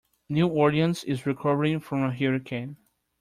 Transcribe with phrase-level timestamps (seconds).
[0.29, 2.77] New Orleans is recovering from a hurricane.